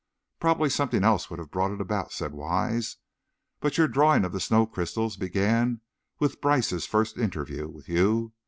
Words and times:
"Probably 0.39 0.71
something 0.71 1.03
else 1.03 1.29
would 1.29 1.37
have 1.37 1.51
brought 1.51 1.69
it 1.69 1.79
about," 1.79 2.11
said 2.11 2.33
Wise, 2.33 2.97
"but 3.59 3.77
your 3.77 3.87
drawing 3.87 4.25
of 4.25 4.31
the 4.31 4.39
snow 4.39 4.65
crystals 4.65 5.15
began 5.15 5.81
with 6.17 6.41
Brice's 6.41 6.87
first 6.87 7.19
interview 7.19 7.67
with 7.67 7.87
you. 7.87 8.33